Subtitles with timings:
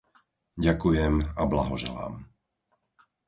[0.65, 2.15] Ďakujem a blahoželám.